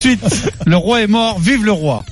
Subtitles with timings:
[0.00, 0.20] Suite,
[0.64, 2.04] le roi est mort, vive le roi.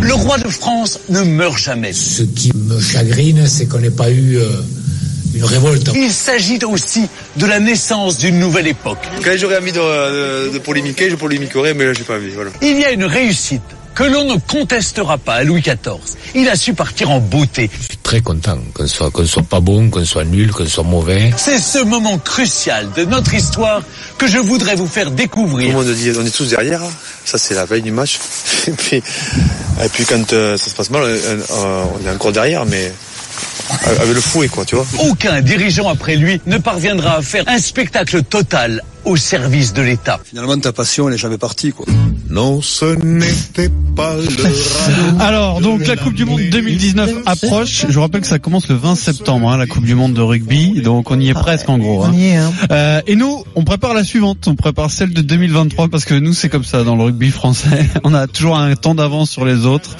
[0.00, 1.92] Le roi de France ne meurt jamais.
[1.92, 4.48] Ce qui me chagrine, c'est qu'on n'ait pas eu euh,
[5.34, 5.90] une révolte.
[5.92, 9.00] Il s'agit aussi de la naissance d'une nouvelle époque.
[9.24, 12.30] Quand j'aurais envie de, de, de, polémiquer, je polémiquerai, mais là j'ai pas envie.
[12.30, 12.52] Voilà.
[12.62, 13.60] Il y a une réussite
[13.94, 15.98] que l'on ne contestera pas à Louis XIV.
[16.34, 17.70] Il a su partir en beauté.
[17.72, 20.84] Je suis très content qu'on soit, qu'on soit pas bon, qu'on soit nul, qu'on soit
[20.84, 21.32] mauvais.
[21.36, 23.82] C'est ce moment crucial de notre histoire
[24.18, 25.72] que je voudrais vous faire découvrir.
[25.72, 26.80] Tout le monde dit, on est tous derrière.
[27.24, 28.18] Ça, c'est la veille du match.
[28.66, 28.96] Et puis,
[29.82, 32.92] et puis quand euh, ça se passe mal, euh, on est encore derrière, mais
[33.86, 34.86] avec le fouet, quoi, tu vois.
[34.98, 40.20] Aucun dirigeant après lui ne parviendra à faire un spectacle total au service de l'État.
[40.24, 41.86] Finalement, ta passion, elle est jamais partie, quoi.
[42.30, 47.86] Non, ce n'était pas le Alors, donc la Coupe du Monde 2019 approche.
[47.88, 50.20] Je vous rappelle que ça commence le 20 septembre, hein, la Coupe du Monde de
[50.20, 50.80] rugby.
[50.80, 52.04] Donc on y est presque en gros.
[52.04, 52.14] Hein.
[52.70, 54.46] Euh, et nous, on prépare la suivante.
[54.46, 57.88] On prépare celle de 2023 parce que nous, c'est comme ça dans le rugby français.
[58.04, 59.96] On a toujours un temps d'avance sur les autres.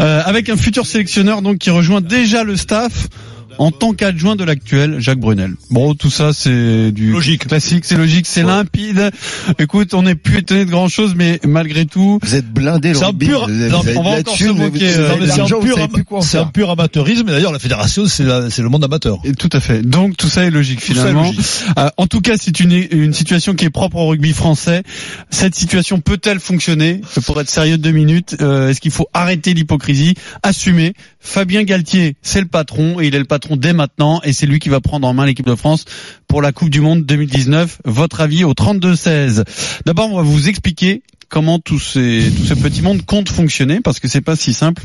[0.00, 3.08] Euh, avec un futur sélectionneur donc qui rejoint déjà le staff
[3.58, 5.54] en tant qu'adjoint de l'actuel Jacques Brunel.
[5.70, 8.50] Bon, tout ça c'est du logique, classique, c'est logique, c'est ouais.
[8.50, 9.10] limpide.
[9.58, 12.94] Écoute, on n'est plus étonné de grand chose, mais malgré tout, vous êtes blindé.
[12.94, 14.90] C'est un pur, on va encore se moquer.
[14.90, 17.26] C'est un, pur, c'est un pur amateurisme.
[17.26, 19.18] D'ailleurs, la fédération, c'est le monde amateur.
[19.24, 19.82] Et tout à fait.
[19.82, 21.24] Donc tout ça est logique finalement.
[21.24, 21.46] Est logique.
[21.78, 24.82] Euh, en tout cas, c'est une, une situation qui est propre au rugby français.
[25.30, 27.00] Cette situation peut-elle fonctionner?
[27.26, 32.40] Pour être sérieux deux minutes, euh, est-ce qu'il faut arrêter l'hypocrisie, assumer Fabien Galtier, c'est
[32.40, 35.06] le patron et il est le patron dès maintenant et c'est lui qui va prendre
[35.06, 35.84] en main l'équipe de France
[36.28, 37.82] pour la Coupe du Monde 2019.
[37.84, 39.44] Votre avis au 32-16.
[39.86, 44.00] D'abord, on va vous expliquer comment tout, ces, tout ce petit monde compte fonctionner parce
[44.00, 44.82] que c'est pas si simple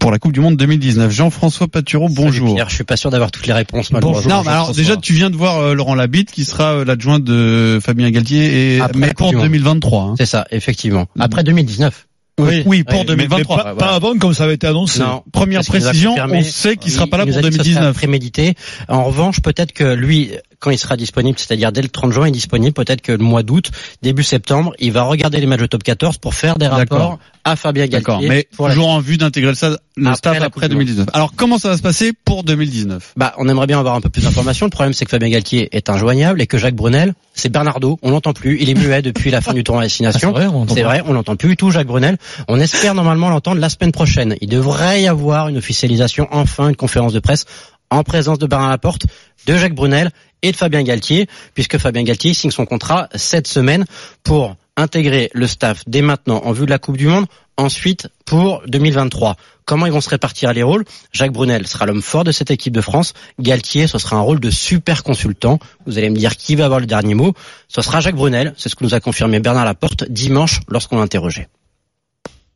[0.00, 1.10] pour la Coupe du Monde 2019.
[1.10, 2.54] Jean-François Patureau, bonjour.
[2.54, 4.42] Pierre, je suis pas sûr d'avoir toutes les réponses malheureusement.
[4.42, 7.78] Non, alors déjà tu viens de voir euh, Laurent Labitte qui sera euh, l'adjoint de
[7.80, 10.02] Fabien Galtier et Après mais pour 2023.
[10.02, 10.14] Hein.
[10.18, 11.06] C'est ça, effectivement.
[11.18, 12.06] Après 2019.
[12.40, 13.56] Oui, oui, pour oui, 2023.
[13.56, 14.98] Mais pas, pas, avant comme ça avait été annoncé.
[14.98, 17.94] Non, Première précision, on sait qu'il sera pas là pour 2019.
[17.94, 18.54] Prémédité.
[18.88, 20.32] En revanche, peut-être que lui,
[20.64, 22.72] quand il sera disponible, c'est-à-dire dès le 30 juin, il est disponible.
[22.72, 23.70] Peut-être que le mois d'août,
[24.00, 27.54] début septembre, il va regarder les matchs de top 14 pour faire des rapports à
[27.54, 27.98] Fabien Galtier.
[28.00, 31.08] D'accord, mais toujours en vue d'intégrer le, le Après staff après Coupe du 2019.
[31.12, 34.08] Alors comment ça va se passer pour 2019 Bah, on aimerait bien avoir un peu
[34.08, 34.64] plus d'informations.
[34.64, 37.98] Le problème, c'est que Fabien Galtier est injoignable et que Jacques Brunel, c'est Bernardo.
[38.00, 38.58] On l'entend plus.
[38.58, 40.32] Il est muet depuis la fin du tournoi à destination.
[40.34, 42.16] Ah, c'est vrai, on c'est vrai, on l'entend plus du tout, Jacques Brunel.
[42.48, 44.36] On espère normalement l'entendre la semaine prochaine.
[44.40, 47.44] Il devrait y avoir une officialisation, enfin, une conférence de presse
[47.90, 49.06] en présence de Bernard Laporte,
[49.46, 50.10] de Jacques Brunel
[50.44, 53.86] et de Fabien Galtier, puisque Fabien Galtier signe son contrat cette semaine
[54.22, 58.62] pour intégrer le staff dès maintenant en vue de la Coupe du Monde, ensuite pour
[58.66, 59.36] 2023.
[59.64, 60.84] Comment ils vont se répartir les rôles?
[61.12, 63.14] Jacques Brunel sera l'homme fort de cette équipe de France.
[63.40, 65.58] Galtier, ce sera un rôle de super consultant.
[65.86, 67.32] Vous allez me dire qui va avoir le dernier mot.
[67.68, 68.52] Ce sera Jacques Brunel.
[68.58, 71.48] C'est ce que nous a confirmé Bernard Laporte dimanche lorsqu'on l'a interrogé.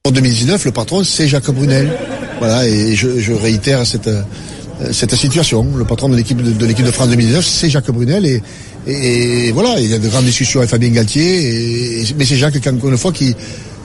[0.05, 1.91] En 2019, le patron, c'est Jacques Brunel.
[2.39, 4.11] Voilà, et je, je réitère cette,
[4.93, 5.67] cette situation.
[5.77, 8.41] Le patron de l'équipe de, de l'équipe de France 2019, c'est Jacques Brunel
[8.87, 12.91] et, voilà, il y a de grandes discussions avec Fabien Galtier, mais c'est Jacques, encore
[12.91, 13.37] une fois, qui,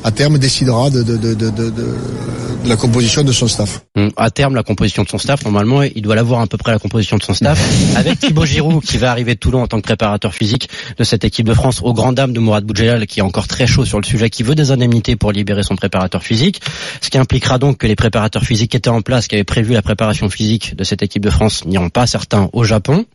[0.03, 3.81] à terme, décidera de, de, de, de, de, de la composition de son staff.
[4.17, 6.79] À terme, la composition de son staff, normalement, il doit l'avoir à peu près la
[6.79, 7.59] composition de son staff,
[7.95, 11.23] avec Thibaut Giroud qui va arriver de Toulon en tant que préparateur physique de cette
[11.23, 13.99] équipe de France, au grand dame de Mourad Boudjelal qui est encore très chaud sur
[13.99, 16.61] le sujet, qui veut des indemnités pour libérer son préparateur physique,
[17.01, 19.73] ce qui impliquera donc que les préparateurs physiques qui étaient en place, qui avaient prévu
[19.73, 23.05] la préparation physique de cette équipe de France, n'iront pas certains au Japon,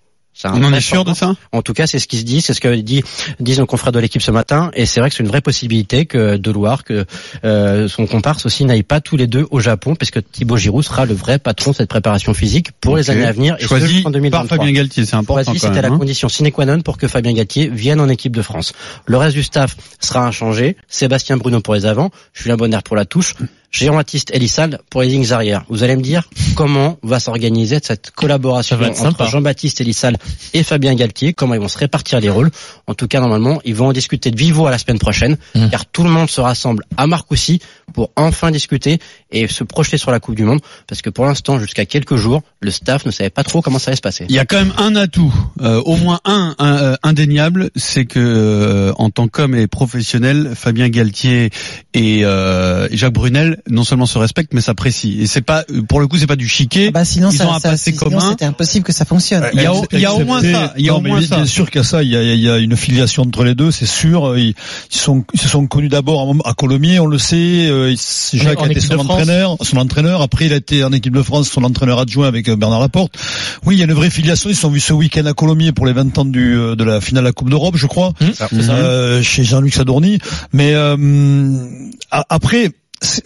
[0.45, 1.35] on en est sûr de ça?
[1.53, 3.03] En tout cas, c'est ce qui se dit, c'est ce que dit,
[3.41, 6.07] disent nos confrères de l'équipe ce matin, et c'est vrai que c'est une vraie possibilité
[6.07, 7.05] que De Loire, que
[7.45, 10.85] euh, son comparse aussi n'aille pas tous les deux au Japon, parce que Thibaut Giroud
[10.85, 13.03] sera le vrai patron de cette préparation physique pour okay.
[13.03, 13.57] les années à venir.
[13.59, 14.31] Et Choisi en 2023.
[14.31, 15.53] par Fabien Galtier, c'est important.
[15.53, 15.99] Choisi, c'était la hein.
[15.99, 18.73] condition sine qua non pour que Fabien Galtier vienne en équipe de France.
[19.07, 20.77] Le reste du staff sera inchangé.
[20.89, 23.35] Sébastien Bruno pour les avants, Julien Bonner pour la touche.
[23.71, 25.65] Jean-Baptiste Elissal pour les lignes arrière.
[25.69, 30.17] Vous allez me dire comment va s'organiser cette collaboration entre Jean-Baptiste Elissal
[30.55, 32.51] et Fabien Galtier, comment ils vont se répartir les rôles?
[32.87, 35.69] En tout cas, normalement, ils vont en discuter de vivo à la semaine prochaine, mmh.
[35.69, 37.61] car tout le monde se rassemble à Marcoussis
[37.93, 38.99] pour enfin discuter
[39.31, 42.43] et se projeter sur la Coupe du Monde, parce que pour l'instant, jusqu'à quelques jours,
[42.61, 44.27] le staff ne savait pas trop comment ça allait se passer.
[44.29, 48.07] Il y a quand même un atout, euh, au moins un, un euh, indéniable, c'est
[48.07, 51.51] que euh, en tant qu'homme et professionnel, Fabien Galtier
[51.95, 55.11] et, et Jacques Brunel non seulement se respectent, mais s'apprécient.
[55.21, 56.91] Et c'est pas, pour le coup, c'est pas du chiquet.
[56.91, 58.31] Bah sinon, Ils ça, ont un ça- passé sinon, commun.
[58.31, 59.45] c'était impossible que ça fonctionne.
[59.55, 60.75] Il y a, il y a au moins ça.
[60.79, 61.37] Il y a Non, au moins bien, ça.
[61.37, 62.03] bien sûr qu'il y a ça.
[62.03, 64.37] Il y a, il y a une filiation entre les deux, c'est sûr.
[64.37, 64.55] Ils,
[64.93, 67.69] ils sont, ils se sont connus d'abord à Colomiers, on le sait.
[67.69, 67.95] Euh,
[68.33, 70.23] Jacques En a été son entraîneur, son entraîneur.
[70.23, 73.15] Après, il a été en équipe de France, son entraîneur adjoint avec euh, Bernard Laporte.
[73.65, 74.51] Oui, il y a une vraie filiation.
[74.51, 76.85] Ils se sont vus ce week-end à Colomiers pour les 20 ans du, euh, de
[76.85, 78.13] la finale de la Coupe d'Europe, je crois,
[78.53, 80.19] euh, chez Jean-Luc Sadorni.
[80.53, 80.97] Mais euh,
[82.11, 82.71] après.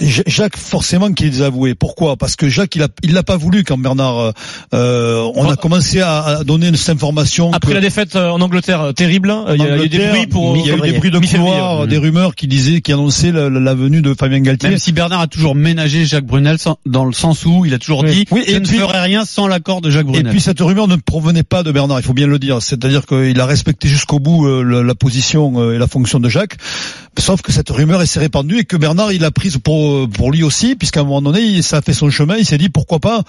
[0.00, 1.74] Jacques forcément qui les a avoués.
[1.74, 2.16] Pourquoi?
[2.16, 4.32] Parce que Jacques il a il l'a pas voulu quand Bernard euh,
[4.74, 8.40] euh, on a commencé à, à donner cette information Après que- la défaite euh, en
[8.40, 10.66] Angleterre euh, terrible, hein, il y, a il y a eu des bruits pour il
[10.66, 14.02] y a eu des bruits de couloir, des rumeurs qui disaient, qui annonçaient la, venue
[14.02, 14.68] de Fabien Galtier.
[14.68, 17.78] Même si Bernard a toujours ménagé Jacques Brunel sans- dans le sens où il a
[17.78, 20.32] toujours dit Oui, je et ne ferai rien sans l'accord de Jacques Et Brunel.
[20.32, 22.60] puis cette rumeur ne provenait pas de Bernard, il faut bien le dire.
[22.60, 26.28] C'est-à-dire qu'il a respecté jusqu'au bout euh, la, la position euh, et la fonction de
[26.28, 26.56] Jacques.
[27.18, 30.42] Sauf que cette rumeur s'est répandue et que Bernard il a prise pour pour lui
[30.42, 32.36] aussi, puisqu'à un moment donné, il- ça a fait son chemin.
[32.36, 33.22] Il s'est dit pourquoi pas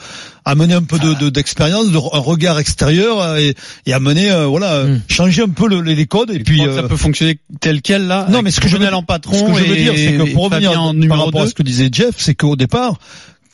[0.46, 4.84] amener un peu de de- d'expérience, de, un regard extérieur et, et amener euh, voilà
[5.10, 6.32] changer un peu le- les, codes.
[6.32, 8.94] Et puis euh, ça peut fonctionner tel quel là Non, mais ce que je veux
[8.94, 11.42] en patron ce que je veux et- dire, c'est que pour revenir par numéro rapport
[11.42, 12.98] à 2 ce que disait Jeff, c'est qu'au départ,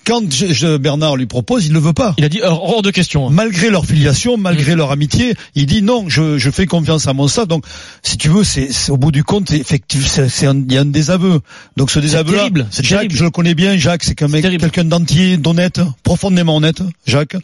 [0.05, 2.15] quand je- je- Bernard lui propose, il ne veut pas.
[2.17, 3.29] Il a dit hors hors de question.
[3.29, 7.27] Malgré leur filiation, malgré leur amitié, il dit non, je, je fais confiance à mon
[7.27, 7.47] staff.
[7.47, 7.65] Donc,
[8.01, 11.41] si tu veux, c'est au bout du compte, effectivement, c'est il y a un désaveu.
[11.77, 13.77] Donc, ce désaveu-là, terrible, c'est Jacques, je le connais bien.
[13.77, 16.81] Jacques, c'est qu'un mec, quelqu'un d'entier, d'honnête, profondément honnête.
[17.05, 17.35] Jacques,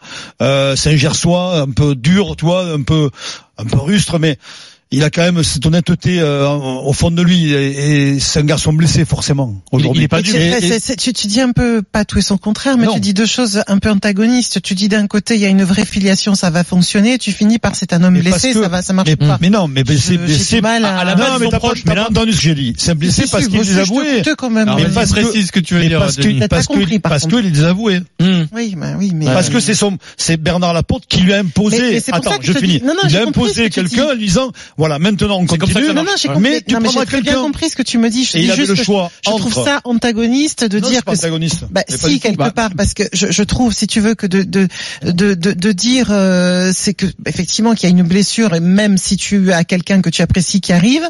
[0.41, 3.09] euh, c'est un Gersois, un peu dur, tu vois, un peu,
[3.57, 4.37] un peu rustre, mais
[4.95, 7.51] il a quand même cette honnêteté euh, au fond de lui.
[7.53, 9.53] Et, et c'est un garçon blessé, forcément.
[9.71, 10.33] Aujourd'hui, il est pas dur.
[10.33, 12.93] tu- tu, tu dis un peu pas tout et son contraire, mais Non.
[12.93, 14.61] tu dis deux choses un peu antagonistes.
[14.61, 17.17] Tu dis d'un côté il y a une vraie filiation, ça va fonctionner.
[17.17, 19.37] Tu finis par c'est un homme Mais blessé, que- ça va, ça marche mais, pas.
[19.41, 20.61] mais non, mais blessé, blessé.
[20.63, 22.43] à- à la non, base, ils mais pas, t'as mais pas là- entendu ce que
[22.43, 22.73] j'ai dit.
[22.77, 24.19] C'est blessé Si, parce si, qu'il avoués.
[24.19, 24.67] écoute quand même.
[24.67, 26.67] Alors, Mais que- précise ce que tu veux Mais dire, parce que, pas parce
[27.65, 27.99] a avoués.
[28.19, 28.43] Hmm.
[28.53, 32.01] Oui, bah oui, mais Parce que c'est son, c'est Bernard Laporte qui lui a imposé.
[32.11, 32.81] Attends, je finis.
[32.83, 34.51] non, non, il j'ai a imposé quelqu'un en disant,
[34.87, 35.87] voilà, maintenant on C'est comme ça que continue.
[35.87, 36.33] ça non, non, j'ai Ouais.
[36.35, 36.49] compris.
[36.51, 38.23] Mais tu non, mais j'ai très bien compris ce que tu me dis.
[38.23, 40.89] Je Et dis il avait juste le que choix je trouve ça antagoniste de Non,
[40.89, 41.65] dire pas que antagoniste.
[41.71, 44.43] Bah, si quelque Bah, part parce que je, je trouve si tu veux que de
[44.43, 44.67] de
[45.03, 48.97] de de, de dire euh, c'est que effectivement qu'il y a une blessure et même
[48.97, 51.03] si tu as quelqu'un que tu apprécies qui arrive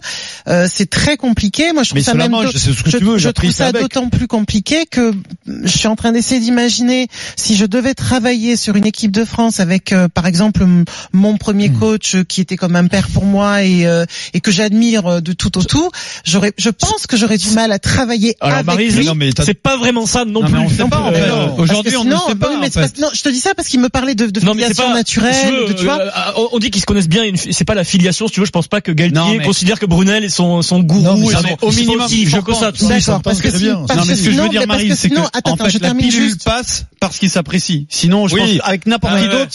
[0.47, 2.89] euh, c'est très compliqué moi je trouve Mais ça même manche, d'au- c'est ce que
[2.91, 5.11] je, tu veux, je trouve ça d'autant plus compliqué que
[5.47, 9.59] je suis en train d'essayer d'imaginer si je devais travailler sur une équipe de France
[9.59, 10.65] avec euh, par exemple
[11.11, 11.79] mon premier Hmm.
[11.79, 15.21] coach euh, qui était comme un père pour moi et euh, et que j'admire euh,
[15.21, 15.89] de tout au tout
[16.25, 19.29] j'aurais je pense que j'aurais du mal à travailler Alors avec Maryse, lui non, mais
[19.43, 20.53] c'est pas vraiment ça non, Non, plus.
[20.53, 21.21] mais on sait pas, en fait.
[21.21, 22.99] Euh, que Aujourd'hui, on ne sinon, sait pas, oui, mais en fait.
[22.99, 24.87] non, je te dis ça parce qu'il me parlait de, de Non mais c'est filiation
[24.91, 25.99] pas naturelle, veux, de, tu vois.
[26.01, 27.23] euh, on- dit qu'ils se connaissent bien.
[27.51, 28.45] C'est pas la filiation, si tu veux.
[28.45, 31.01] Je pense pas que Galtier Non, mais- considère que Brunel est son son gourou.
[31.03, 32.59] Non, mais et son- au minimum, aussi je que pense.
[32.59, 32.71] ça.
[32.71, 35.27] D'accord, parce que Non, mais ce que je veux sinon- dire, Marie, c'est que, sinon-
[35.33, 36.43] attends, en fait, je la termine pilule juste.
[36.43, 37.85] passe parce qu'il s'apprécie.
[37.89, 39.51] Sinon, je pense, avec n'importe Ah, qui d'autre,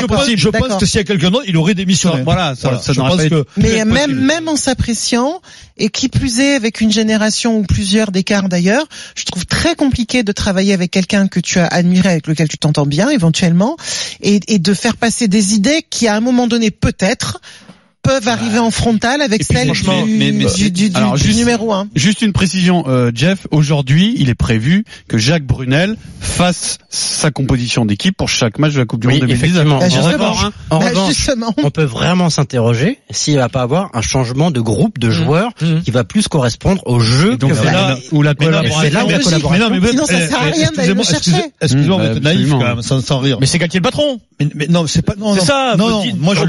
[0.00, 0.38] je pense, impossible.
[0.40, 2.22] je pense que s'il y a quelqu'un d'autre, il aurait démissionné.
[2.22, 4.20] Voilà, ça, n'aurait pas que Mais même possible.
[4.20, 5.40] même en s'appréciant
[5.76, 10.22] et qui plus est avec une génération ou plusieurs d'écart d'ailleurs, je trouve très compliqué
[10.22, 13.76] de travailler avec quelqu'un que tu as admiré, avec lequel tu t'entends bien éventuellement,
[14.20, 17.40] et, et de faire passer des idées qui à un moment donné peut-être
[18.02, 21.22] peuvent arriver en frontal avec puis, franchement, du, mais- mais- du, du- du- alors, du
[21.24, 21.88] juste- numéro un.
[21.94, 23.46] Juste une précision, euh, Jeff.
[23.50, 28.78] Aujourd'hui, il est prévu que Jacques Brunel fasse sa composition d'équipe pour chaque match de
[28.78, 29.44] la Coupe du Oui, Monde 2010.
[29.44, 29.78] effectivement.
[29.78, 30.12] Bah, En justement.
[30.32, 31.54] revanche, en Bah, revanche, justement.
[31.62, 35.80] on peut vraiment s'interroger s'il va pas avoir un changement de groupe de joueurs Mmh.
[35.84, 38.34] qui va plus correspondre au jeu Et donc que c'est va- là où la là
[38.34, 38.78] collaboration.
[38.78, 39.48] où Mais la collaboration.
[39.50, 41.16] Mais non, mais Sinon, ça sert à rien d'aller le chercher.
[41.16, 43.38] excusez- Excusez-moi, Mmh, vous êtes bah, naïf quand même, sans, rire.
[43.40, 44.20] Mais c'est Galtier le patron.
[44.38, 45.88] Mais, mais non, c'est pas non, C'est non, ça, non,
[46.18, 46.40] Moi, je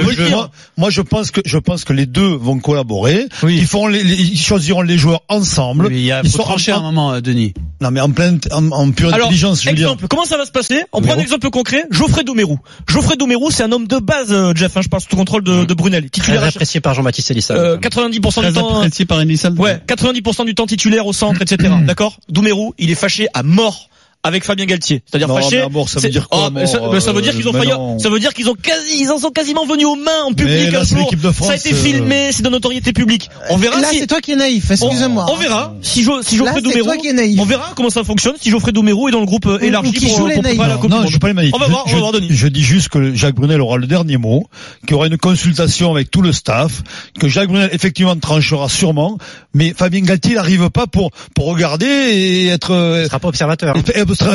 [0.77, 3.27] moi, je pense que je pense que les deux vont collaborer.
[3.43, 3.57] Oui.
[3.59, 5.89] Ils font les, les- ils choisiront les joueurs ensemble.
[5.89, 7.53] Mais il y a, Ils faut sont trancher en- un moment, Denis.
[7.81, 9.87] Non, mais en pleine, en, en pure Alors, intelligence, je veux dire.
[9.87, 11.85] exemple, comment ça va se passer On prend un exemple concret.
[11.89, 12.59] Geoffrey Doumerou.
[12.87, 14.75] Geoffrey Doumerou, c'est un homme de base, euh, Jeff.
[14.77, 16.03] Hein, je parle sous contrôle de, de Brunel.
[16.09, 16.43] Très Titulaire.
[16.43, 17.55] à- apprécié par Jean-Baptiste Elissa.
[17.55, 18.77] euh, 90% du Très temps.
[18.77, 19.59] apprécié par Elie Sald.
[19.59, 21.73] Ouais, 90% du temps titulaire au centre, etc.
[21.85, 23.89] D'accord Doumerou, il est fâché à mort
[24.23, 25.01] avec Fabien Galtier.
[25.05, 25.67] C'est-à-dire fâché.
[25.71, 28.19] mort, ça veut dire quoi, Oh, ça, veut dire euh, qu'ils ont failli, ça veut
[28.19, 30.83] dire qu'ils ont quasi, ils en sont quasiment venus aux mains en public là, un
[30.83, 30.99] jour.
[30.99, 33.29] l'équipe de France, ça a été euh, filmé, c'est de notoriété publique.
[33.49, 34.65] On verra Là, si, c'est toi qui es naïf.
[34.69, 35.25] on, Excuse-moi.
[35.29, 37.39] on verra si, Jo- si Geoffrey c'est Doumerou, toi qui es naïf.
[37.39, 39.89] on verra comment ça fonctionne si Geoffrey Doumerou est dans le groupe euh, Ou- élargi
[39.89, 40.69] ou qui pour, joue les pour préparer naïfs.
[40.69, 41.53] la Non, Coupe non, je suis pas les naïfs.
[41.55, 42.27] On va Je- voir, on je, va voir, Denis.
[42.31, 44.45] Je dis juste que Jacques Brunel aura le dernier mot,
[44.81, 46.83] qu'il y aura une consultation avec tout le staff,
[47.19, 49.17] que Jacques Brunel effectivement tranchera sûrement,
[49.53, 53.75] mais Fabien Galtier n'arrive pas pour pour regarder et être euh, Il sera pas observateur.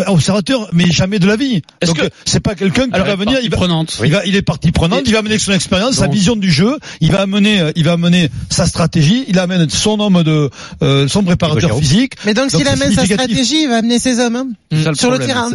[0.06, 1.62] Observateur, mais jamais de la vie.
[1.80, 3.98] Est-ce que- euh, c'est pas quelqu'un qui va venir, il va, prenante.
[4.04, 6.76] il va, il est partie prenante, il va amener son expérience, sa vision du jeu,
[7.00, 10.50] il va amener, euh, il va amener sa stratégie, il amène son homme de,
[10.82, 12.14] euh, son préparateur physique.
[12.24, 15.18] Mais donc, Donc, s'il amène sa stratégie, il va amener ses hommes hein, sur le
[15.18, 15.50] terrain.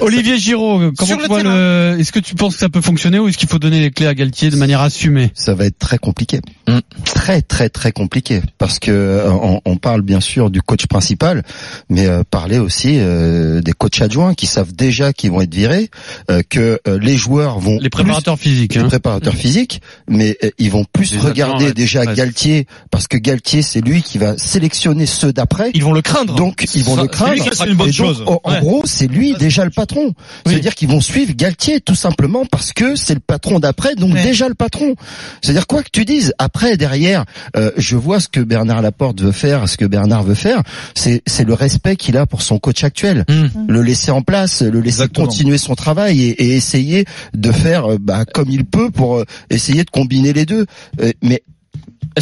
[0.00, 1.54] Olivier Giraud, comment Sur tu le vois terrain.
[1.54, 3.90] le, est-ce que tu penses que ça peut fonctionner ou est-ce qu'il faut donner les
[3.90, 5.30] clés à Galtier de manière assumée?
[5.34, 6.40] ça va être très compliqué.
[6.68, 6.78] Mm.
[7.04, 11.42] Très très très compliqué parce que euh, on, on parle bien sûr du coach principal,
[11.88, 15.90] mais euh, parler aussi euh, des coachs adjoints qui savent déjà qu'ils vont être virés,
[16.30, 18.88] euh, que euh, les joueurs vont Les préparateurs physiques, les hein.
[18.88, 22.06] préparateurs physiques, mais euh, ils vont plus Les regarder ouais, déjà.
[22.06, 25.70] Galtier parce que Galtier c'est lui qui va sélectionner ceux d'après.
[25.74, 26.34] Ils vont le craindre.
[26.36, 27.50] Donc ils vont Ça- le c'est lui craindre.
[27.50, 28.24] qui sera C'est une bonne Et donc, chose.
[28.26, 28.60] En, en Ouais.
[28.60, 30.14] gros, c'est lui déjà le patron.
[30.46, 34.22] C'est-à-dire qu'ils vont suivre Galtier tout simplement parce que c'est le patron d'après, donc Ouais.
[34.22, 34.94] déjà le patron.
[35.42, 37.24] C'est-à-dire quoi que tu dises, après derrière,
[37.56, 40.62] euh, je vois ce que Bernard Laporte veut faire, ce que Bernard veut faire,
[40.94, 43.46] c'est c'est le respect qu'il a pour son coach actuel, Mm.
[43.68, 45.26] Le laisser en place, le laisser Exactement.
[45.26, 49.24] continuer son travail et, et essayer de faire euh, bah, comme il peut pour euh,
[49.50, 50.66] essayer de combiner les deux.
[51.00, 51.42] Euh, mais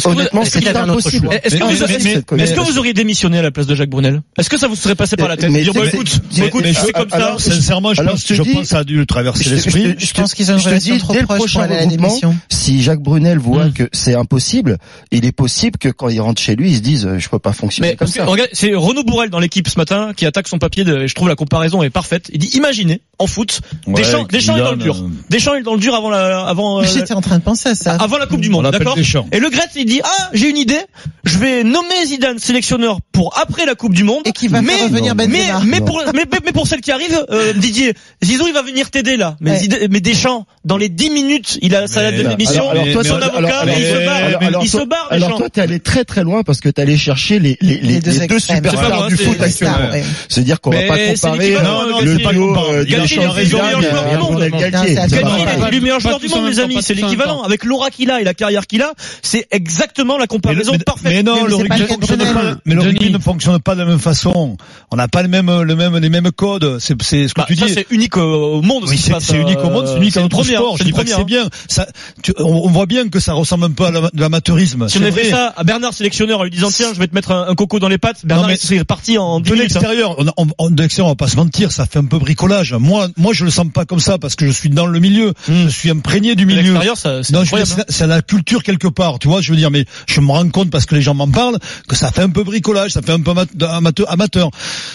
[0.05, 1.29] honnêtement, est-ce que c'est vous impossible.
[1.43, 4.21] Est-ce que auriez démissionné à la place de Jacques Brunel?
[4.37, 6.45] Est-ce que ça vous serait passé par la tête Mais- Dire, bah, mais- écoute, mais-
[6.47, 7.15] écoute, mais- c'est comme ça.
[7.15, 9.05] alors, Sincèrement, je Alors, pense, je te je dis- pense que ça a dû le
[9.05, 9.95] traverser l'esprit.
[9.97, 12.35] je pense qu'ils ont trop dès le prochain démission.
[12.49, 13.73] si Jacques Brunel voit Mm.
[13.73, 14.77] que c'est impossible,
[15.11, 17.39] il est possible que quand il rentre chez lui, il se dise euh, je peux
[17.39, 18.25] pas fonctionner Mais comme ça.
[18.25, 20.83] regarde, c'est Renaud Bourrel dans l'équipe ce matin qui attaque son papier.
[20.83, 22.29] De, et je trouve la comparaison est parfaite.
[22.33, 24.95] Il dit imaginez en foot, Ouais, Deschamps, Deschamps est dans le dur.
[24.97, 27.69] euh, Deschamps est dans le dur avant la, avant, euh, J'étais en train de penser
[27.69, 27.93] à ça.
[27.95, 28.97] avant la Coupe du On Monde, d'accord.
[29.31, 30.79] Et le Gret il dit ah j'ai une idée,
[31.25, 34.23] je vais nommer Zidane sélectionneur pour après la Coupe du Monde.
[34.25, 35.61] Et qui va mais, faire revenir mais, Benzema.
[35.65, 35.85] mais Non.
[35.85, 39.17] pour mais, mais- mais pour celle qui arrive, euh, Didier, Zizou il va venir t'aider
[39.17, 39.35] là.
[39.39, 39.57] Mais, Ouais.
[39.59, 42.93] Zidane- mais Deschamps dans les 10 minutes il a sa lettre de démission, alors, alors,
[42.93, 45.37] toi, son avocat, alors, mais il se barre, alors, il se toi- barre Alors Deschamps.
[45.39, 47.99] toi, t'es allé très très loin parce que t'es allé chercher les, les, les, Les
[47.99, 49.37] deux les deux superstars du foot.
[50.29, 51.55] C'est-à-dire qu'on va pas comparer
[52.03, 53.33] le duo Galtier, euh, Galtier, Deschamps
[55.07, 56.77] Zidane est le meilleur joueur du monde, les amis.
[56.81, 57.41] C'est l'équivalent.
[57.43, 61.11] Avec l'aura qu'il a et la carrière qu'il a, c'est exactement la comparaison mais, parfaite.
[61.11, 62.33] mais non, Mais le c'est pas rugby Brunel.
[62.33, 64.57] pas, mais le rugby ne fonctionne pas de la même façon.
[64.91, 66.77] On n'a pas le même, le même, les mêmes codes.
[66.79, 67.73] C'est, c'est ce que Bah, tu ça dis.
[67.73, 68.85] c'est unique au monde.
[68.85, 70.77] ce Oui, c'est, c'est unique au monde, c'est euh, unique à une notre première, sport.
[70.77, 71.43] Je c'est dis pas que c'est première.
[71.43, 71.49] bien.
[71.67, 71.87] Ça,
[72.21, 74.87] tu- on, on voit bien que ça ressemble un peu à l'amateurisme.
[74.89, 77.07] Si on C'est avait fait ça à Bernard sélectionneur en lui disant tiens je vais
[77.07, 79.71] te mettre un, un coco dans les pattes, Bernard serait parti en 10 De minutes.
[79.71, 79.79] hein.
[79.79, 82.19] l'extérieur, on, on, on- de l'extérieur, on va pas se mentir, ça fait un peu
[82.19, 82.73] bricolage.
[82.73, 85.33] Moi, moi, je le sens pas comme ça parce que je suis dans le milieu,
[85.47, 86.61] je suis imprégné du De milieu.
[86.61, 87.85] l'extérieur, ça- c'est Non, je veux dire, incroyable, hein.
[87.89, 89.41] c'est c'est la culture quelque part, tu vois.
[89.41, 91.57] Je veux dire, mais je me rends compte parce que les gens m'en parlent
[91.87, 94.11] que ça fait un peu bricolage, ça fait un peu ama- amateur.
[94.11, 94.49] amateur.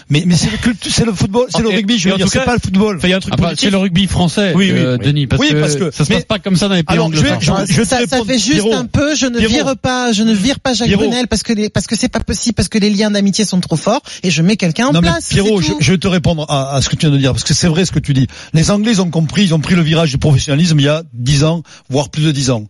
[0.09, 1.99] Mais, mais c'est le culture, c'est le football, c'est le rugby.
[1.99, 2.99] Je veux dire, c'est pas le football.
[3.03, 5.07] Il y a un truc Ah bah, c'est le rugby français, Oui, oui, euh, oui.
[5.07, 6.83] Denis, parce, Oui, que parce que- ça se mais- passe pas comme ça dans les
[6.83, 8.75] pays Alors, je je- je ça, ça répondre, fait juste Pierrot.
[8.75, 9.15] un peu.
[9.15, 10.91] Je ne vire pas, je ne vire pas Jacques.
[10.93, 13.61] Brunel parce que les, parce que c'est pas possible, parce que les liens d'amitié sont
[13.61, 15.29] trop forts et je mets quelqu'un en non, mais place.
[15.29, 17.55] Pierrot, je, vais te répondre à, à ce que tu viens de dire, parce que
[17.55, 18.27] c'est vrai ce que tu dis.
[18.55, 21.03] Les Anglais, ils ont compris, ils ont pris le virage du professionnalisme il y a
[21.15, 22.65] 10 ans, voire plus de 10 ans.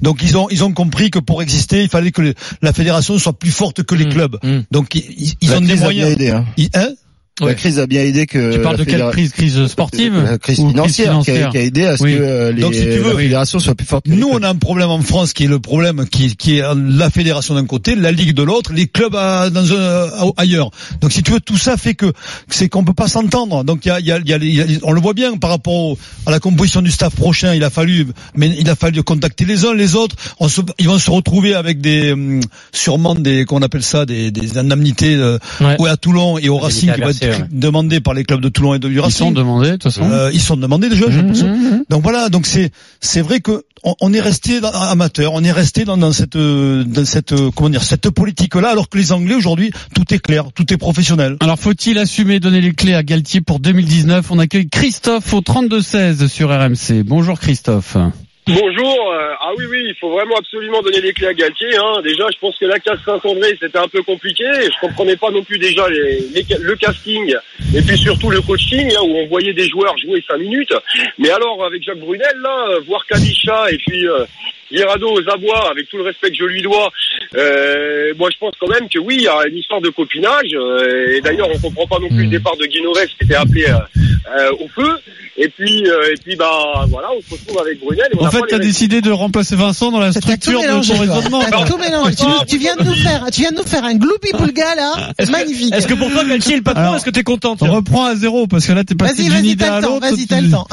[0.00, 3.18] Donc ils ont, ils ont compris que pour exister, il fallait que les- la fédération
[3.18, 4.38] soit plus forte que les Mm, clubs.
[4.42, 4.60] mm.
[4.70, 6.10] Donc ils, ils- ont des moyens.
[6.10, 6.30] aidé.
[6.30, 6.44] Hein.
[6.56, 6.90] Ils- hein
[7.40, 7.54] La Ouais.
[7.54, 8.52] crise a bien aidé que.
[8.52, 11.62] Tu parles de quelle crise Crise sportive La crise ou financière, qui, a, qui a
[11.62, 12.12] aidé à ce Oui.
[12.14, 14.06] que euh, les, Donc, si tu veux, la fédération soit plus forte.
[14.06, 17.08] Nous, on a un problème en France qui est le problème qui, qui est la
[17.08, 19.76] fédération d'un côté, la ligue de l'autre, les clubs à- dans un,
[20.08, 20.70] à- ailleurs.
[21.00, 22.12] Donc, si tu veux, tout ça fait que
[22.50, 23.64] c'est qu'on peut pas s'entendre.
[23.64, 25.14] Donc, il y a, il y a- il y a- y a- on le voit
[25.14, 27.54] bien par rapport au- à la composition du staff prochain.
[27.54, 30.16] Il a fallu, mais il a fallu contacter les uns, les autres.
[30.38, 32.40] On se, ils vont se retrouver avec des, hum,
[32.72, 35.76] sûrement des, qu'on appelle ça, des, des indemnités, euh, Ouais.
[35.78, 38.24] ou à Toulon et au Racing qui va indemnités à être verser, demandé par les
[38.24, 39.26] clubs de Toulon et de du Ils Racing.
[39.26, 40.02] sont demandés, de toute façon.
[40.10, 41.06] Euh, ils sont demandés déjà.
[41.08, 41.84] Mmh, mmh, mmh.
[41.90, 45.50] Donc voilà, donc c'est c'est vrai que on, on est resté dans- amateur, on est
[45.52, 49.34] resté dans, dans cette dans cette comment dire cette politique là, alors que les Anglais
[49.34, 51.36] aujourd'hui tout est clair, tout est professionnel.
[51.40, 56.28] Alors faut-il assumer donner les clés à Galtier pour 2019 On accueille Christophe au 32-16
[56.28, 57.02] sur RMC.
[57.04, 57.96] Bonjour Christophe.
[58.48, 59.12] Bonjour.
[59.12, 61.76] euh, ah oui, oui, il faut vraiment absolument donner les clés à Galtier.
[61.76, 62.02] Hein.
[62.02, 64.44] Déjà, je pense que la case Saint-André, c'était un peu compliqué.
[64.44, 67.34] Je comprenais pas non plus déjà les, les- le casting
[67.74, 70.74] et puis surtout le coaching, hein, où on voyait des joueurs jouer cinq minutes.
[71.18, 74.24] Mais alors, avec Jacques Brunel, là, euh, voir Kabicha et puis euh,
[74.72, 76.90] Virado Zabois, avec tout le respect que je lui dois,
[77.36, 80.50] euh, moi je pense quand même que oui, il y a une histoire de copinage.
[80.54, 83.64] euh, et d'ailleurs, on comprend pas non plus le départ de Guinoret qui était appelé
[83.68, 83.78] euh,
[84.38, 84.88] euh, au feu.
[85.38, 88.06] Et puis, euh, et puis, bah voilà, on se retrouve avec Brunel.
[88.12, 90.20] Et on En fait, pas tu as les décidé de remplacer Vincent dans la T'as
[90.20, 90.96] tout structure de toi.
[90.98, 91.42] raisonnement.
[91.50, 92.14] T'as tout mélangé.
[92.16, 94.74] Tu, nous- tu viens de nous faire, tu viens de nous faire un gloubi boulga
[94.74, 94.92] là.
[95.18, 95.74] C'est magnifique.
[95.74, 98.14] Est-ce que pour toi Galtier est le patron Est-ce que t'es content On reprend à
[98.14, 99.94] zéro parce que là t'es passé Vas-y, d'une vas-y, idée t'as à le temps.
[99.94, 100.06] l'autre.
[100.10, 100.66] Vas-y, t'as le temps.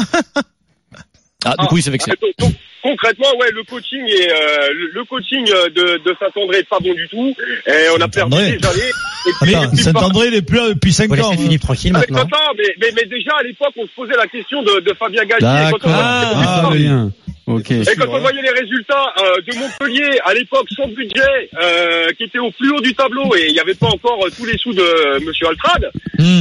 [1.46, 2.12] Ah, du coup, il s'est vexé.
[2.22, 2.53] donc, donc,
[2.84, 7.08] concrètement, ouais, le coaching est euh, le, coaching de, de Saint-André est pas bon du
[7.08, 7.34] tout.
[7.65, 8.91] Et on a perdu des années.
[9.25, 11.31] Et puis- Attends, Saint-André, il est plus là depuis 5 Faut ans.
[11.31, 11.38] hein.
[11.38, 12.19] Philippe tranquille mais, maintenant.
[12.24, 15.24] attends, mais, mais, mais déjà à l'époque, on se posait la question de, de Fabien
[15.24, 15.48] Galtier.
[15.48, 15.91] Quand on D'accord.
[15.96, 17.12] Ah, Ah, lien.
[17.50, 17.72] Ok.
[17.72, 22.24] Et quand on voyait les résultats euh, de Montpellier à l'époque sans budget, euh, qui
[22.24, 24.58] était au plus haut du tableau et il n'y avait pas encore euh, tous les
[24.58, 25.89] sous de Monsieur Altrad,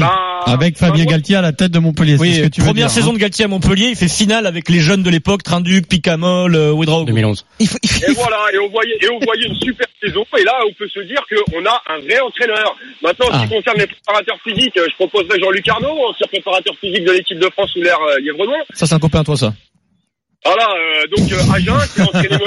[0.00, 2.16] bah, Avec bah, Fabien moi, Galtier à la tête de Montpellier.
[2.18, 3.14] Oui, ce que tu veux première dire, saison hein.
[3.14, 6.72] de Galtier à Montpellier, il fait finale avec les jeunes de l'époque, Trinduc, Picamol, euh,
[6.72, 7.06] Ouedraogo.
[7.06, 7.46] 2011.
[7.60, 10.24] Il faut, il faut- Et voilà, et on voyait, et on voyait une super saison.
[10.38, 12.76] Et là, on peut se dire qu'on a un vrai entraîneur.
[13.02, 16.74] Maintenant, en ce qui concerne les préparateurs physiques, euh, je proposerai Jean-Luc Arnaud, ancien préparateur
[16.80, 18.52] physique de l'équipe de France sous l'ère euh, Lièvrenon.
[18.74, 19.54] Ça, c'est un copain à toi, ça.
[20.44, 22.38] Voilà, euh, donc euh, Agen, qui a entraîné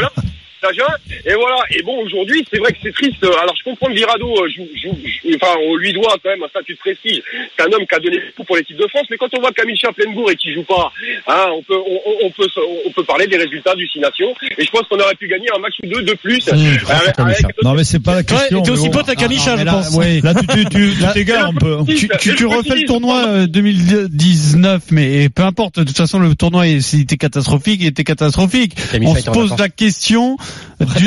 [1.25, 1.57] Et voilà.
[1.71, 3.23] Et bon, aujourd'hui, c'est vrai que c'est triste.
[3.23, 6.43] Alors, je comprends que Virado, euh, joue, joue, joue- enfin, on lui doit quand même
[6.43, 7.21] un statut de prestige.
[7.57, 9.05] C'est un homme qui a donné beaucoup pour l'équipe de France.
[9.09, 10.91] Mais quand on voit Camille Chaplenbourg et qui joue pas,
[11.27, 12.47] hein, on peut, on, on- on peut,
[12.85, 14.33] on peut parler des résultats du Six Nations.
[14.57, 16.45] Et je pense qu'on aurait pu gagner un match ou deux de plus.
[16.47, 16.51] Mmh,
[16.89, 18.57] Avec- avec- Non, mais c'est pas la question.
[18.59, 19.95] Ouais, t'es aussi pote à Kamisha, Ah, je là, pense.
[19.95, 20.21] ouais.
[20.23, 21.77] Là, tu, tu, tu, tu Là- t'égares un peu.
[22.19, 25.79] Tu, refais le tournoi euh, 2019, mais peu importe.
[25.79, 28.73] De toute façon, le tournoi, il il était catastrophique, il était catastrophique.
[28.91, 30.37] Camille On se pose la question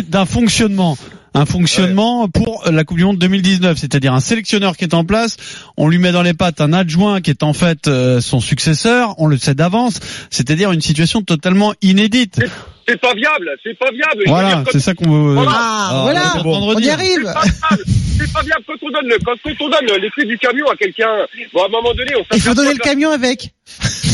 [0.08, 0.96] d'un fonctionnement.
[1.36, 5.36] Un fonctionnement pour la Coupe du Monde 2019, c'est-à-dire un sélectionneur qui est en place,
[5.76, 9.16] on lui met dans les pattes un adjoint qui est en fait euh, son successeur,
[9.18, 9.98] on le sait d'avance,
[10.30, 12.38] c'est-à-dire une situation totalement inédite.
[12.86, 14.22] C'est pas viable, c'est pas viable.
[14.26, 15.34] Voilà, c'est ça qu'on veut.
[15.34, 15.50] Voilà.
[15.52, 16.68] Ah, Ah, voilà, bon.
[16.76, 17.26] on y arrive.
[17.26, 17.84] C'est pas viable.
[18.16, 20.76] C'est pas viable quand on donne le, quand, on donne les clés du camion à
[20.76, 21.26] quelqu'un.
[21.52, 23.52] Bon, à un moment donné, on Il faut donner le camion avec.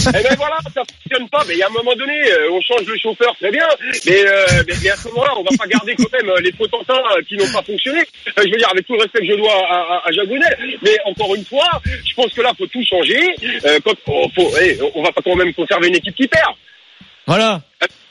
[0.08, 1.44] Eh ben voilà, ça fonctionne pas.
[1.46, 3.66] Mais il y a un moment donné, euh, on change le chauffeur, très bien.
[4.06, 6.52] Mais, euh, mais, mais à ce moment-là, on va pas garder quand même euh, les
[6.52, 8.00] potentins qui n'ont pas fonctionné.
[8.36, 10.56] Je veux dire, avec tout le respect que je dois à, à, à Jacques Brunel.
[10.82, 13.20] Mais encore une fois, je pense que là, faut tout changer.
[13.64, 16.54] Euh, quand, oh, faut, eh, on va pas quand même conserver une équipe qui perd.
[17.26, 17.60] Voilà.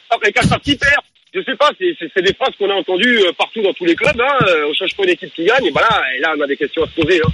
[0.10, 1.02] Après Qatar qui perd.
[1.34, 4.20] Je sais pas, c'est- des phrases qu'on a entendues partout dans tous les clubs.
[4.20, 4.46] Hein.
[4.68, 5.66] On change pas une équipe qui gagne.
[5.66, 7.22] Et voilà, et là, on a des questions à se poser.
[7.24, 7.30] Hein.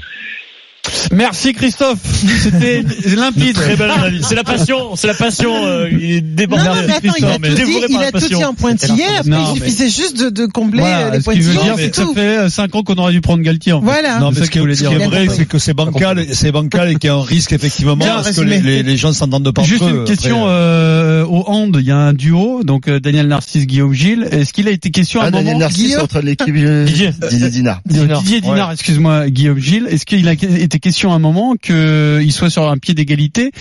[1.12, 2.00] Merci Christophe,
[2.42, 2.84] c'était
[3.16, 3.54] limpide.
[3.56, 4.26] Très belle analyse.
[4.28, 5.52] C'est la passion, c'est la passion.
[5.66, 6.66] euh, il est Non, débordé.
[6.66, 9.04] non, mais attends, il a mais tout dit, il a tout dit en pointillé.
[9.20, 11.54] Après, Non, il mais- suffisait juste de, de combler euh, Voilà, les ce qui veut
[11.54, 12.14] pointillés, dire c'est que ça tout.
[12.14, 13.74] fait 5 ans qu'on aurait dû prendre Galtier.
[13.74, 13.86] En fait.
[13.86, 14.20] Voilà.
[14.20, 17.08] Non, mais C'est ce qui, est vrai, c'est que c'est bancal, c'est bancal et qu'il
[17.08, 19.82] y a un risque effectivement Bien parce que les, les, les gens s'entendent pas Juste
[19.84, 19.98] entre eux.
[20.00, 23.66] une question Après, euh, au hand, il y a un duo, donc euh, Daniel Narcisse,
[23.66, 24.28] Guillaume Gilles.
[24.32, 25.60] Est-ce qu'il a été question à Ah, un Daniel moment?
[25.66, 27.12] Narcisse entre l'équipe euh, Didier.
[27.50, 27.82] Dinard.
[27.86, 29.88] Didier Dinard, excuse-moi, Guillaume Gilles.
[29.90, 33.52] Est-ce qu'il a été question à un moment qu'il soit sur un pied d'égalité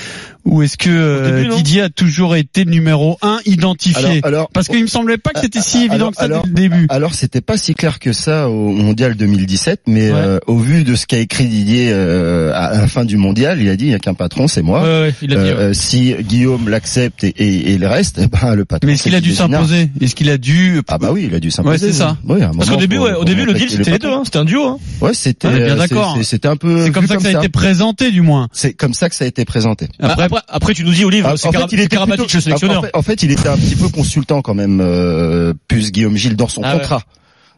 [0.44, 4.68] ou est-ce que euh, début, Didier a toujours été numéro un identifié Alors, alors, Parce
[4.68, 6.86] qu'il me semblait pas que c'était si évident alors- que ça alors- dès le début.
[6.90, 10.16] Alors c'était pas si clair que ça au mondial 2017, mais Ouais.
[10.16, 13.68] euh, au vu de ce qu'a écrit Didier euh, à la fin du mondial, il
[13.68, 14.82] a dit il y a qu'un patron, c'est moi.
[14.82, 15.50] Ouais, ouais, il a dit.
[15.50, 18.86] Euh, euh, si Guillaume l'accepte et, et, et le reste, eh ben le patron.
[18.86, 21.40] Mais est-ce qu'il a dû s'imposer Est-ce qu'il a dû Ah bah oui, il a
[21.40, 21.86] dû s'imposer.
[21.86, 22.16] Ouais, c'est ça.
[22.28, 24.22] Oui, à un Parce qu'au début, au début, le deal c'était les deux, hein.
[24.24, 24.78] C'était un duo, hein.
[25.00, 26.18] Ouais, c'était Ouais, bien euh, d'accord.
[26.22, 28.48] C'était un peu C'est comme ça que ça a été présenté du moins.
[28.52, 29.88] C'est comme ça que ça a été présenté.
[30.00, 32.24] Après, Après, après, tu nous dis, Olive, Ah, c'est en Cara- fait, il était Karabatic,
[32.26, 32.78] plutôt- le sélectionneur.
[32.78, 36.16] En fait, en fait, il était un petit peu consultant quand même, euh, plus Guillaume
[36.16, 36.80] Gilles dans son Ah ouais.
[36.80, 37.02] contrat.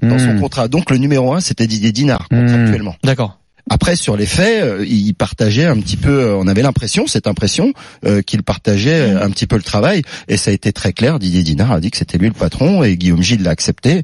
[0.02, 0.40] Dans son Hmm.
[0.40, 0.68] contrat.
[0.68, 2.40] Donc le numéro un, c'était Didier Dinard, Hmm.
[2.40, 2.96] contractuellement.
[3.02, 3.38] D'accord.
[3.70, 6.10] Après, sur les faits, euh, il partageait un petit peu.
[6.20, 7.72] euh, On avait l'impression, cette impression,
[8.04, 9.22] euh, qu'il partageait Hmm.
[9.22, 11.18] un petit peu le travail, et ça a été très clair.
[11.18, 14.02] Didier Dinard a dit que c'était lui le patron, et Guillaume Gilles l'a accepté.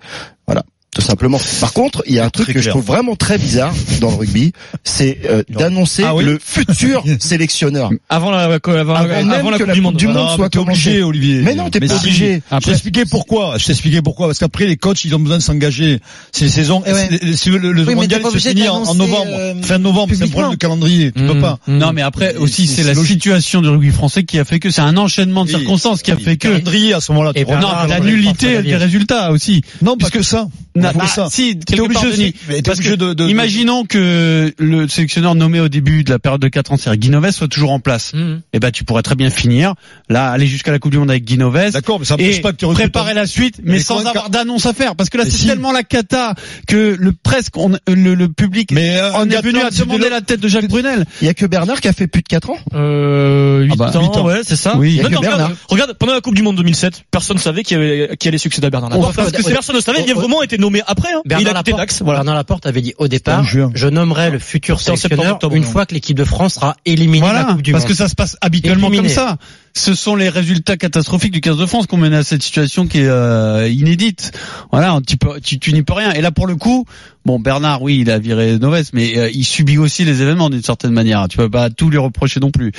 [0.95, 1.41] Tout simplement.
[1.61, 4.17] Par contre, il y a un truc que je trouve vraiment très bizarre dans le
[4.17, 4.53] rugby,
[4.85, 7.89] c'est euh, d'annoncer Ah oui le futur sélectionneur.
[8.11, 9.97] Avant la, avant, avant, Avant même avant la que Coupe la du Coupe Monde.
[9.97, 11.03] du Monde non, soit obligé.
[11.03, 11.41] Olivier.
[11.41, 11.95] Mais non, t'es pas si.
[11.95, 12.43] obligé.
[12.53, 13.57] Je t'ai expliqué pourquoi.
[13.57, 14.27] Je t'ai expliqué pourquoi.
[14.27, 15.99] Parce qu'après, les coachs, ils ont besoin de s'engager.
[16.31, 16.83] C'est les saisons.
[16.87, 17.09] Eh ouais.
[17.37, 20.13] c'est- le, le mais mondial se finit en, novembre, euh, fin novembre.
[20.15, 21.11] C'est un problème de calendrier.
[21.13, 21.41] Tu peux Mmh.
[21.41, 21.59] pas.
[21.69, 21.79] Mmh.
[21.79, 24.83] Non, mais après aussi c'est- la situation du rugby français qui a fait que c'est
[24.83, 25.59] un enchaînement de Oui.
[25.61, 27.33] circonstances qui a Oui, fait que calendrier à ce moment-là.
[27.35, 27.45] Vois.
[27.45, 29.63] Bernard non la nullité des résultats aussi.
[29.81, 30.49] Non, parce que ça.
[30.83, 31.29] Bah, ça.
[31.31, 34.89] si, quelque obligé part, de- Denis, mais parce obligé que de- de- imaginons que le
[34.89, 37.81] sélectionneur nommé au début de la période de 4 ans, c'est Guinoves, soit toujours en
[37.81, 38.13] place.
[38.15, 38.41] Mmh.
[38.53, 39.75] Eh ben, tu pourrais très bien finir,
[40.09, 41.71] là, aller jusqu'à la Coupe du Monde avec Guinoves.
[41.73, 44.67] D'accord, mais ça Et pas que tu préparer la suite, mais Mais sans avoir d'annonce
[44.67, 45.47] à faire, parce que là c'est si.
[45.47, 46.35] tellement la cata
[46.67, 50.11] que le presque on, le, le public Mais, euh, on est venu à demander de-
[50.11, 51.05] la tête de Jacques Brunel.
[51.21, 52.57] Il y a que Bernard qui a fait plus de 4 ans.
[52.75, 54.25] Euh, 8 Ah bah, ans, huit ans.
[54.25, 54.77] ouais, c'est ça.
[54.77, 54.91] Oui.
[54.91, 55.53] Il y a que regarde, Bernard.
[55.69, 59.15] regarde, pendant la Coupe du Monde 2007, personne savait qui, allait succéder à Bernard Laporte.
[59.17, 60.01] Parce que personne ne savait.
[60.01, 61.23] on- Lièvremont a été nommé après, hein.
[61.25, 62.21] Bernard il a quitté Laporte, Dax, voilà.
[62.21, 65.71] Bernard Laporte avait dit au départ, je nommerai le futur sélectionneur octobre, une non.
[65.71, 67.91] fois que l'équipe de France sera éliminée de la Coupe du parce Monde.
[67.91, 69.15] que ça se passe habituellement Éliminé.
[69.15, 69.37] comme ça.
[69.75, 73.01] ce sont les résultats catastrophiques du 15 de France qu'on mène à cette situation qui
[73.01, 74.33] est euh, inédite.
[74.71, 76.13] Voilà, tu, peux, tu, tu n'y peux rien.
[76.13, 76.87] Et là, pour le coup,
[77.25, 80.63] bon, Bernard, oui, il a viré Noves, mais euh, il subit aussi les événements d'une
[80.63, 81.27] certaine manière.
[81.29, 82.73] Tu peux pas tout lui reprocher non plus.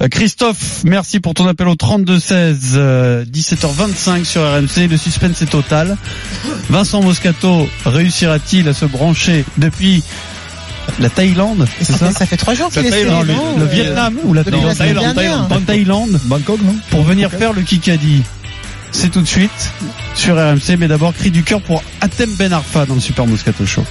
[0.00, 4.88] Euh, Christophe, merci pour ton appel au 32 16, euh, 17h25 sur RMC.
[4.88, 5.96] Le suspense est total.
[6.70, 10.02] Vincent Moscato réussira-t-il à se brancher depuis
[11.00, 13.26] la Thaïlande, c'est ça Ça fait trois jours qu'il est Thaïlande,
[13.58, 15.14] le Vietnam ou la Thaïlande, dernière.
[15.14, 18.22] Thaïlande, Thaïlande, Bangkok, non pour venir faire le Kikadi.
[18.90, 19.72] C'est tout de suite
[20.14, 23.66] sur RMC, mais d'abord cri du cœur pour Atem Ben Arfa dans le Super Moscato
[23.66, 23.84] Show.